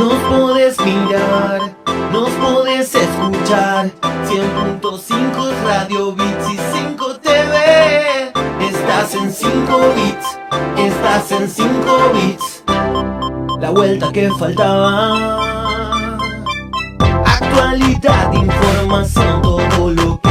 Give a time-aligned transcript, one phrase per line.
[0.00, 1.60] Nos podés mirar,
[2.10, 3.90] nos podés escuchar.
[4.26, 8.32] 100.5 Radio Bits y 5 TV.
[8.60, 10.38] Estás en 5 bits,
[10.78, 12.64] estás en 5 bits.
[13.60, 15.38] La vuelta que faltaba.
[17.26, 20.29] Actualidad, información, todo lo que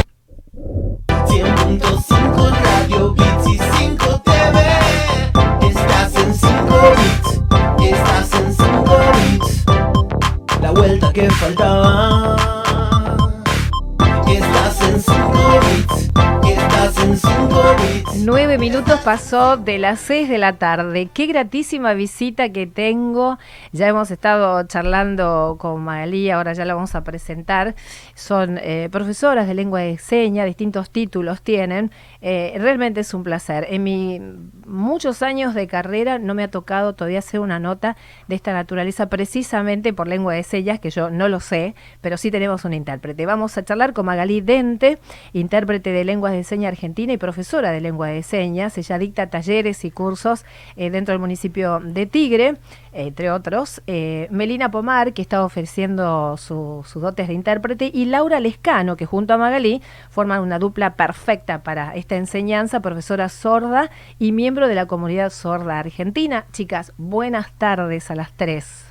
[19.10, 21.08] pasó de las seis de la tarde.
[21.12, 23.38] Qué gratísima visita que tengo.
[23.72, 27.74] Ya hemos estado charlando con Magalí, ahora ya la vamos a presentar.
[28.14, 31.90] Son eh, profesoras de lengua de señas, distintos títulos tienen.
[32.20, 33.66] Eh, realmente es un placer.
[33.70, 34.20] En mi
[34.64, 37.96] muchos años de carrera no me ha tocado todavía hacer una nota
[38.28, 42.30] de esta naturaleza precisamente por lengua de señas, que yo no lo sé, pero sí
[42.30, 43.26] tenemos un intérprete.
[43.26, 45.00] Vamos a charlar con Magalí Dente,
[45.32, 48.78] intérprete de lenguas de señas argentina y profesora de lengua de señas.
[49.00, 50.44] Dicta talleres y cursos
[50.76, 52.54] eh, dentro del municipio de Tigre,
[52.92, 53.82] entre otros.
[53.88, 59.06] Eh, Melina Pomar, que está ofreciendo su- sus dotes de intérprete, y Laura Lescano, que
[59.06, 63.90] junto a Magalí forman una dupla perfecta para esta enseñanza, profesora sorda
[64.20, 66.44] y miembro de la comunidad sorda argentina.
[66.52, 68.84] Chicas, buenas tardes a las tres.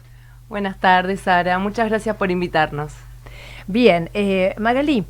[0.49, 1.59] Buenas tardes, Sara.
[1.59, 2.91] Muchas gracias por invitarnos.
[3.67, 5.05] Bien, eh, Magalí,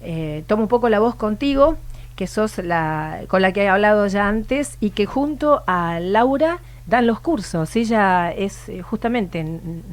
[0.00, 1.76] eh, tomo un poco la voz contigo,
[2.20, 6.58] que sos la con la que he hablado ya antes y que junto a Laura
[6.84, 7.74] dan los cursos.
[7.76, 9.42] Ella es eh, justamente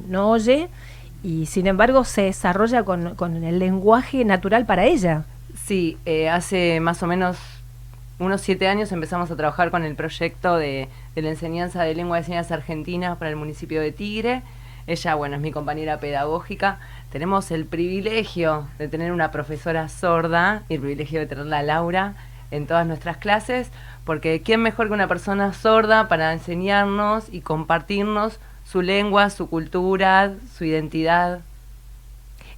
[0.09, 0.67] no oye
[1.23, 5.23] y sin embargo se desarrolla con, con el lenguaje natural para ella.
[5.55, 7.38] Sí, eh, hace más o menos
[8.20, 12.17] unos siete años empezamos a trabajar con el proyecto de, de la enseñanza de lengua
[12.17, 14.42] de señas argentina para el municipio de Tigre.
[14.88, 16.80] Ella, bueno, es mi compañera pedagógica.
[17.12, 22.14] Tenemos el privilegio de tener una profesora sorda y el privilegio de tenerla a Laura
[22.52, 23.70] en todas nuestras clases,
[24.06, 30.34] porque ¿quién mejor que una persona sorda para enseñarnos y compartirnos su lengua, su cultura,
[30.58, 31.42] su identidad?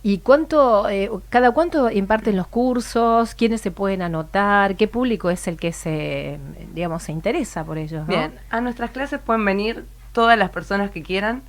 [0.02, 3.36] ¿Y cuánto, eh, cada cuánto imparten los cursos?
[3.36, 4.76] ¿Quiénes se pueden anotar?
[4.78, 6.40] ¿Qué público es el que se,
[6.74, 8.08] digamos, se interesa por ellos?
[8.08, 8.08] no?
[8.08, 9.84] Bien, a nuestras clases pueden venir
[10.14, 11.42] todas las personas que quieran,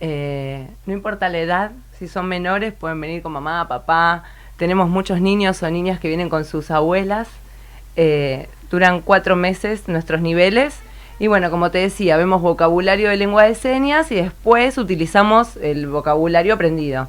[0.00, 4.24] eh, no importa la edad, si son menores pueden venir con mamá, papá,
[4.56, 7.28] tenemos muchos niños o niñas que vienen con sus abuelas,
[7.96, 10.78] eh, duran cuatro meses nuestros niveles
[11.20, 15.86] y bueno, como te decía, vemos vocabulario de lengua de señas y después utilizamos el
[15.86, 17.08] vocabulario aprendido.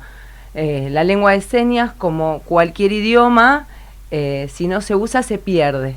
[0.53, 3.67] Eh, la lengua de señas, como cualquier idioma,
[4.11, 5.95] eh, si no se usa se pierde.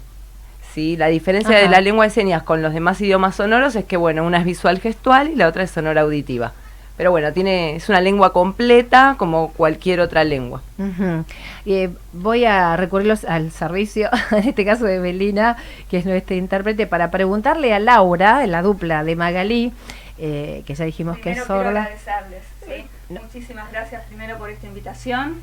[0.73, 0.97] ¿sí?
[0.97, 4.25] La diferencia de la lengua de señas con los demás idiomas sonoros es que, bueno,
[4.25, 6.53] una es visual gestual y la otra es sonora auditiva.
[6.97, 10.63] Pero bueno, tiene, es una lengua completa como cualquier otra lengua.
[11.67, 15.57] Eh, voy a recurrirlos al servicio, en este caso de Belina,
[15.91, 19.73] que es nuestra intérprete, para preguntarle a Laura, la dupla de Magalí,
[20.19, 21.83] eh, que ya dijimos que es sorda.
[21.83, 22.87] agradecerles, ¿sí?
[23.09, 25.41] Muchísimas gracias primero por esta invitación.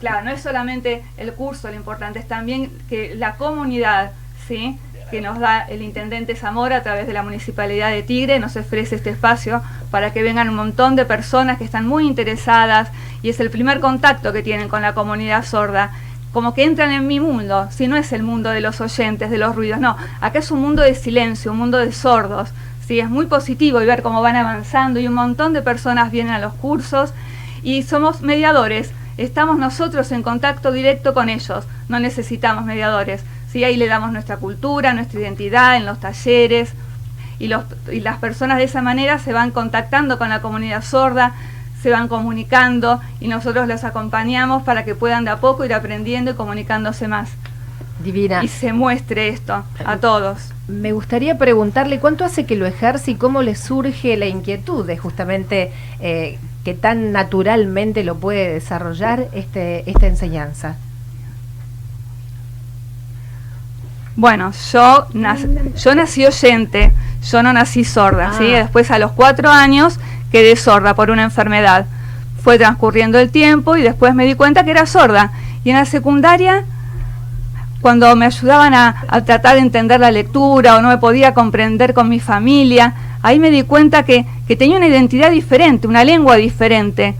[0.00, 4.12] Claro, no es solamente el curso lo importante, es también que la comunidad,
[4.48, 4.78] ¿sí?
[5.10, 8.94] Que nos da el intendente Zamora a través de la Municipalidad de Tigre, nos ofrece
[8.96, 12.88] este espacio para que vengan un montón de personas que están muy interesadas
[13.22, 15.90] y es el primer contacto que tienen con la comunidad sorda.
[16.32, 19.38] Como que entran en mi mundo, si no es el mundo de los oyentes, de
[19.38, 22.50] los ruidos, no, acá es un mundo de silencio, un mundo de sordos,
[22.86, 26.32] sí, es muy positivo y ver cómo van avanzando y un montón de personas vienen
[26.32, 27.12] a los cursos
[27.64, 33.24] y somos mediadores, estamos nosotros en contacto directo con ellos, no necesitamos mediadores.
[33.52, 33.64] ¿Sí?
[33.64, 36.72] Ahí le damos nuestra cultura, nuestra identidad en los talleres
[37.38, 41.32] y, los, y las personas de esa manera se van contactando con la comunidad sorda,
[41.82, 46.30] se van comunicando y nosotros los acompañamos para que puedan de a poco ir aprendiendo
[46.32, 47.30] y comunicándose más.
[48.04, 48.42] Divina.
[48.42, 50.52] Y se muestre esto a todos.
[50.68, 54.96] Me gustaría preguntarle cuánto hace que lo ejerce y cómo le surge la inquietud de
[54.96, 60.76] justamente eh, que tan naturalmente lo puede desarrollar este, esta enseñanza.
[64.16, 66.92] Bueno, yo, nac- yo nací oyente,
[67.30, 68.52] yo no nací sorda, ¿sí?
[68.54, 68.58] Ah.
[68.58, 69.98] Después a los cuatro años
[70.32, 71.86] quedé sorda por una enfermedad.
[72.42, 75.32] Fue transcurriendo el tiempo y después me di cuenta que era sorda.
[75.64, 76.64] Y en la secundaria,
[77.80, 81.94] cuando me ayudaban a, a tratar de entender la lectura o no me podía comprender
[81.94, 86.36] con mi familia, ahí me di cuenta que, que tenía una identidad diferente, una lengua
[86.36, 87.14] diferente,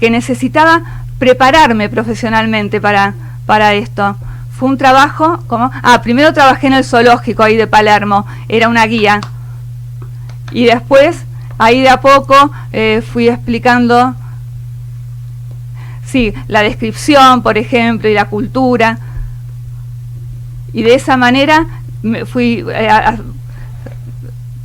[0.00, 0.82] que necesitaba
[1.18, 3.14] prepararme profesionalmente para,
[3.46, 4.16] para esto.
[4.58, 8.84] Fue un trabajo, como Ah, primero trabajé en el zoológico ahí de Palermo, era una
[8.86, 9.20] guía.
[10.50, 11.24] y después,
[11.58, 14.14] ahí de a poco, eh, fui explicando,
[16.06, 18.98] sí, la descripción, por ejemplo, y la cultura.
[20.72, 21.66] Y de esa manera
[22.02, 23.18] me fui eh, a- a-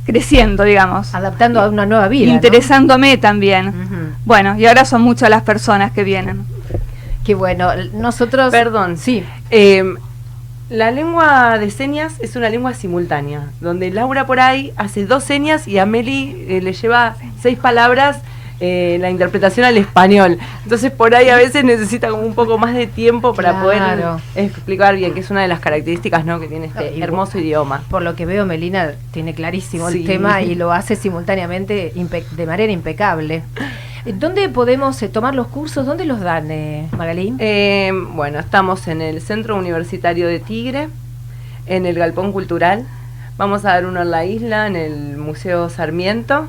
[0.06, 1.14] creciendo, digamos.
[1.14, 2.28] Adaptando a una nueva vida.
[2.28, 2.34] ¿no?
[2.34, 3.72] interesándome también.
[4.24, 6.46] Bueno, y ahora son muchas las personas que vienen.
[7.24, 7.70] Qué bueno.
[7.92, 8.50] Nosotros.
[8.50, 8.96] Perdón.
[8.96, 9.24] Sí.
[9.50, 9.94] Eh,
[10.70, 15.68] la lengua de señas es una lengua simultánea, donde Laura por ahí hace dos señas
[15.68, 18.18] y a Meli eh, le lleva seis palabras
[18.60, 20.38] eh, la interpretación al español.
[20.62, 24.20] Entonces por ahí a veces necesita como un poco más de tiempo para Claro.
[24.34, 26.40] poder explicar bien, que es una de las características ¿no?
[26.40, 27.82] que tiene este hermoso idioma.
[27.90, 32.72] Por lo que veo, Melina tiene clarísimo el tema y lo hace simultáneamente de manera
[32.72, 33.42] impecable.
[34.12, 35.86] ¿Dónde podemos eh, tomar los cursos?
[35.86, 37.36] ¿Dónde los dan, eh, Magalín?
[37.38, 40.88] Eh, bueno, estamos en el Centro Universitario de Tigre,
[41.66, 42.84] en el Galpón Cultural.
[43.38, 46.48] Vamos a dar uno en la isla, en el Museo Sarmiento.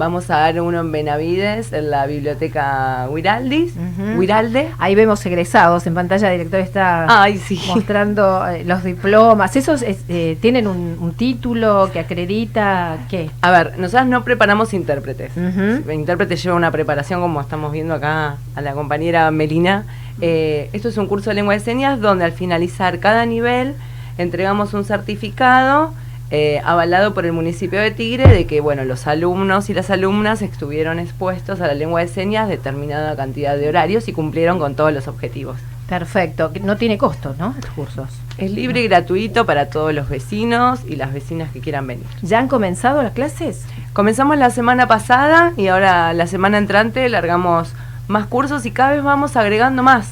[0.00, 3.74] Vamos a dar uno en Benavides, en la Biblioteca Huiraldis.
[4.16, 4.70] Huiralde.
[4.78, 5.86] Ahí vemos egresados.
[5.86, 7.60] En pantalla el director está Ay, sí.
[7.68, 9.54] mostrando eh, los diplomas.
[9.56, 13.30] ¿Esos es- eh, tienen un, un título que acredita qué?
[13.42, 15.32] A ver, nosotros no preparamos intérpretes.
[15.36, 15.90] Ujú.
[15.90, 19.84] El intérprete lleva una preparación, como estamos viendo acá a la compañera Melina.
[20.22, 23.74] Eh, esto es un curso de lengua de señas donde al finalizar cada nivel
[24.16, 25.92] entregamos un certificado
[26.30, 30.42] eh, avalado por el municipio de Tigre de que bueno los alumnos y las alumnas
[30.42, 34.92] estuvieron expuestos a la lengua de señas determinada cantidad de horarios y cumplieron con todos
[34.92, 35.58] los objetivos.
[35.88, 36.52] Perfecto.
[36.62, 37.52] No tiene costo, ¿no?
[37.58, 38.08] Estos cursos.
[38.38, 42.06] Es libre y gratuito para todos los vecinos y las vecinas que quieran venir.
[42.22, 43.64] ¿Ya han comenzado las clases?
[43.92, 47.72] Comenzamos la semana pasada y ahora la semana entrante largamos
[48.06, 50.10] más cursos y cada vez vamos agregando más,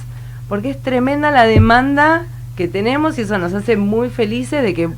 [0.48, 2.26] porque es tremenda la demanda
[2.56, 4.90] que tenemos y eso nos hace muy felices de que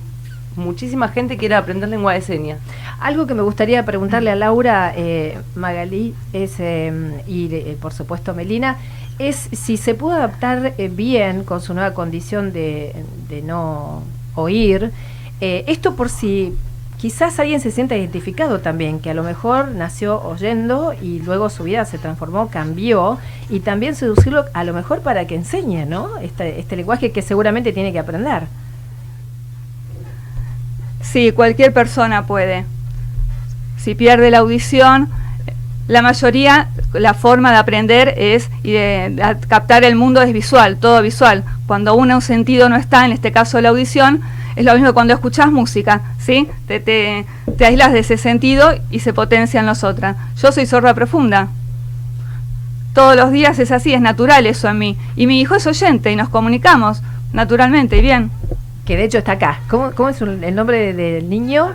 [0.56, 2.58] muchísima gente quiera aprender lengua de señas.
[3.00, 8.34] Algo que me gustaría preguntarle a Laura, eh, Magalí, es, eh, y eh, por supuesto
[8.34, 8.76] Melina,
[9.18, 12.94] es si se puede adaptar eh, bien con su nueva condición de,
[13.28, 14.02] de no
[14.34, 14.90] oír.
[15.40, 16.54] eh, esto por si
[16.98, 21.64] quizás alguien se sienta identificado también, que a lo mejor nació oyendo y luego su
[21.64, 23.18] vida se transformó, cambió,
[23.48, 26.18] y también seducirlo a lo mejor para que enseñe, ¿no?
[26.18, 28.42] Este, este lenguaje que seguramente tiene que aprender.
[31.12, 32.64] Sí, cualquier persona puede.
[33.78, 35.08] Si pierde la audición,
[35.88, 41.02] la mayoría, la forma de aprender es y de, captar el mundo es visual, todo
[41.02, 41.42] visual.
[41.66, 44.20] Cuando uno un sentido no está, en este caso la audición,
[44.54, 46.46] es lo mismo que cuando escuchás música, ¿sí?
[46.68, 47.26] Te, te,
[47.58, 50.14] te aislas de ese sentido y se potencian los otros.
[50.40, 51.48] Yo soy sorda profunda.
[52.94, 54.96] Todos los días es así, es natural eso en mí.
[55.16, 57.02] Y mi hijo es oyente y nos comunicamos
[57.32, 58.30] naturalmente y bien.
[58.84, 59.60] Que de hecho está acá.
[59.68, 61.72] ¿Cómo, cómo es el nombre del niño?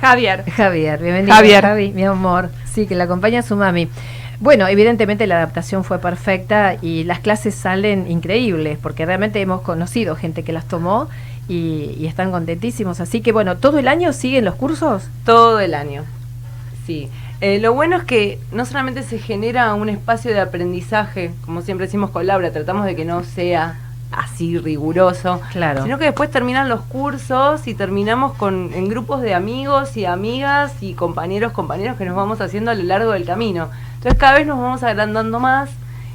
[0.00, 0.44] Javier.
[0.50, 1.34] Javier, bienvenido.
[1.34, 1.62] Javier.
[1.62, 2.50] Javi, mi amor.
[2.64, 3.88] Sí, que la acompaña su mami.
[4.40, 10.16] Bueno, evidentemente la adaptación fue perfecta y las clases salen increíbles, porque realmente hemos conocido
[10.16, 11.08] gente que las tomó
[11.48, 12.98] y, y están contentísimos.
[12.98, 15.04] Así que bueno, ¿todo el año siguen los cursos?
[15.24, 16.04] Todo el año.
[16.86, 17.08] Sí.
[17.40, 21.86] Eh, lo bueno es que no solamente se genera un espacio de aprendizaje, como siempre
[21.86, 23.78] decimos con Laura, tratamos de que no sea
[24.12, 25.82] así riguroso, Claro.
[25.82, 30.72] sino que después terminan los cursos y terminamos con en grupos de amigos y amigas
[30.80, 33.68] y compañeros, compañeros que nos vamos haciendo a lo largo del camino.
[33.96, 35.70] Entonces cada vez nos vamos agrandando más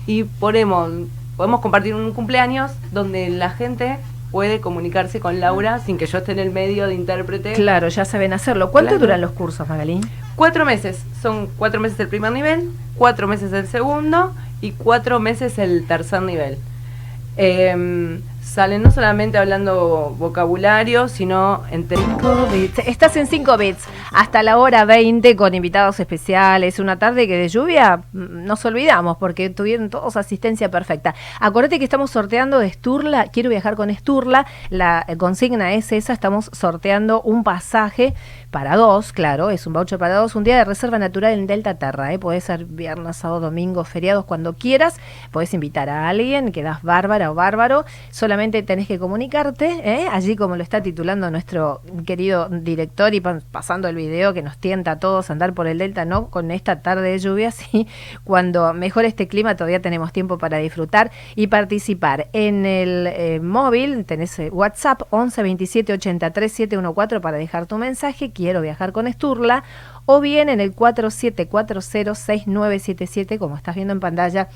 [0.06, 0.90] y ponemos,
[1.36, 3.98] podemos compartir un cumpleaños donde la gente
[4.32, 7.54] puede comunicarse con Laura sin que yo esté en el medio de intérprete.
[7.54, 8.72] Claro, ya saben hacerlo.
[8.72, 9.02] ¿Cuánto Claro.
[9.06, 10.02] duran los cursos, Magalín?
[10.36, 15.58] Cuatro meses, son cuatro meses el primer nivel, cuatro meses el segundo y cuatro meses
[15.58, 16.58] el tercer nivel.
[17.38, 21.64] Em, salen no solamente hablando vocabulario, sino.
[21.70, 22.80] 5 bits.
[22.88, 26.80] Estás en 5 bits hasta la hora 20 con invitados especiales.
[26.80, 31.14] Una tarde que de lluvia mm, nos olvidamos porque tuvieron todos asistencia perfecta.
[31.40, 33.28] Acuérdate que estamos sorteando de Sturla.
[33.28, 34.48] Quiero viajar con Sturla.
[34.70, 36.14] La consigna es esa.
[36.14, 38.14] Estamos sorteando un pasaje
[38.52, 41.76] para dos, claro, es un voucher para dos, un día de reserva natural en Delta
[41.76, 42.20] Terra, ¿eh?
[42.20, 45.00] podés ser viernes, sábado, domingo, feriados, cuando quieras,
[45.32, 47.86] podés invitar a alguien, quedás bárbara o bárbaro,
[48.38, 50.08] tenés que comunicarte, ¿eh?
[50.12, 54.58] allí como lo está titulando nuestro querido director y pa- pasando el video que nos
[54.58, 56.30] tienta a todos a andar por el Delta, ¿no?
[56.30, 57.88] Con esta tarde de lluvia, sí,
[58.24, 62.28] cuando mejore este clima todavía tenemos tiempo para disfrutar y participar.
[62.34, 68.32] En el eh, móvil tenés eh, WhatsApp 11 27 83 714 para dejar tu mensaje,
[68.32, 69.64] quiero viajar con Esturla
[70.10, 74.48] o bien en el 47406977, como estás viendo en pantalla,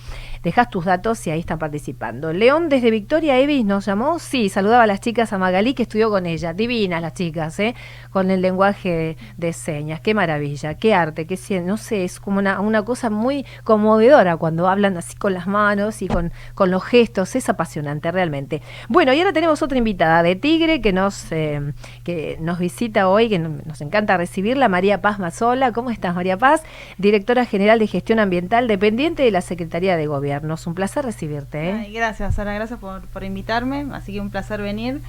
[0.44, 2.32] dejas tus datos y ahí están participando.
[2.32, 6.10] León desde Victoria Evis nos llamó, sí, saludaba a las chicas a Magalí que estudió
[6.10, 7.76] con ella, divinas las chicas, ¿eh?
[8.12, 12.62] con el lenguaje de señas, qué maravilla, qué arte, qué no sé, es como una,
[12.62, 17.36] una cosa muy conmovedora cuando hablan así con las manos y con, con los gestos,
[17.36, 18.62] es apasionante realmente.
[18.88, 21.74] Bueno, y ahora tenemos otra invitada de Tigre que nos, eh,
[22.06, 25.72] que nos visita hoy, que nos encanta recibirla, María Paz Mazola.
[25.72, 26.62] ¿Cómo estás, María Paz?
[27.00, 30.54] Directora General de Gestión Ambiental, dependiente de la Secretaría de Gobierno.
[30.54, 31.72] Es un placer recibirte.
[31.72, 31.92] ¿eh?
[31.92, 35.02] gracias, Sara, gracias por, por invitarme, así que un placer venir.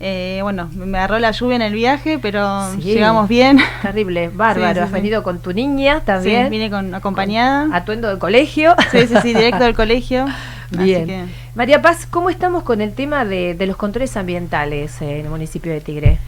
[0.00, 3.58] Eh, bueno, me agarró la lluvia en el viaje, pero llegamos bien.
[3.82, 4.84] Terrible, bárbaro.
[4.84, 6.44] Has venido con tu niña también.
[6.44, 7.68] Sí, vine con, acompañada.
[7.76, 8.74] atuendo del colegio.
[8.90, 10.24] Sí, sí, sí, directo del colegio.
[10.70, 11.30] Bien.
[11.54, 15.80] María Paz, ¿cómo estamos con el tema de, los controles ambientales en el municipio de
[15.80, 16.18] Tigre?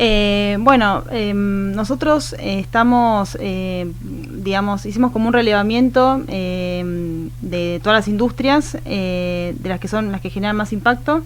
[0.00, 8.08] Eh, bueno, em, nosotros estamos, eh, digamos, hicimos como un relevamiento em, de todas las
[8.08, 11.24] industrias, de las que son las que generan más impacto.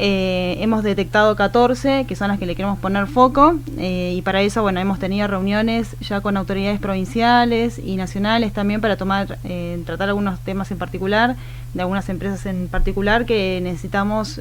[0.00, 4.42] Eh, hemos detectado 14, que son las que le queremos poner foco, eh, y para
[4.42, 9.82] eso, bueno, hemos tenido reuniones ya con autoridades provinciales y nacionales también para tomar, eh,
[9.84, 11.34] tratar algunos temas en particular,
[11.74, 14.40] de algunas empresas en particular que necesitamos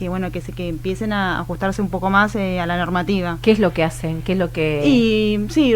[0.00, 3.36] que bueno que se que empiecen a ajustarse un poco más eh, a la normativa.
[3.42, 5.74] Qué es lo que hacen qué es lo que y sí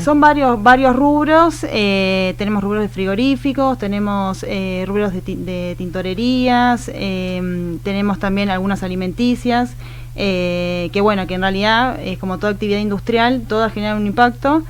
[0.00, 7.80] son varios varios rubros eh, tenemos rubros de frigoríficos tenemos eh, rubros de, tintorerías em,
[7.80, 9.72] tenemos también algunas alimenticias
[10.14, 14.62] que bueno que en realidad es como toda actividad industrial todas generan un impacto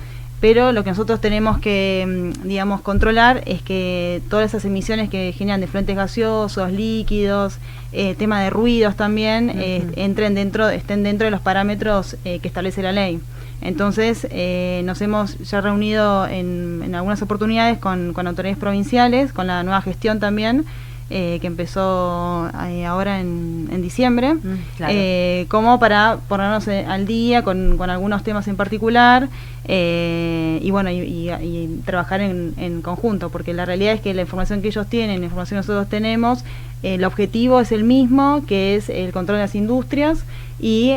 [0.45, 5.33] pero lo que nosotros tenemos que, mm, digamos, controlar es que todas esas emisiones que
[5.33, 7.57] generan de fluentes gaseosos, líquidos,
[7.93, 12.49] eh, tema de ruidos también, eh, entren dentro, estén dentro de los parámetros eh, que
[12.49, 13.21] establece la ley.
[13.63, 14.29] Entonces,
[14.85, 20.21] nos hemos ya reunido en, algunas oportunidades con, con autoridades provinciales, con la nueva gestión
[20.21, 20.67] también,
[21.11, 24.57] eh, que empezó eh, ahora en, diciembre, mm,
[24.89, 29.29] eh, como para ponernos al día con, algunos temas en particular
[29.69, 34.87] y bueno, y, trabajar en, conjunto, porque la realidad es que la información que ellos
[34.87, 36.43] tienen, la información que nosotros tenemos,
[36.83, 40.25] el objetivo es el mismo, que es el control de las industrias
[40.59, 40.95] y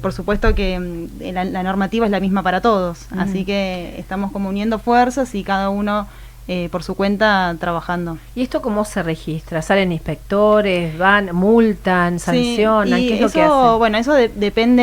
[0.00, 4.48] por supuesto que mm, la, normativa es la misma para todos, así que estamos como
[4.48, 6.06] uniendo fuerzas y cada uno
[6.50, 8.16] eh, por su cuenta trabajando.
[8.34, 9.60] ¿Y esto cómo se registra?
[9.60, 12.98] ¿Salen inspectores, van, multan, sancionan?
[12.98, 13.78] ¿Qué es lo que hacen?
[13.78, 14.76] Bueno, eso depende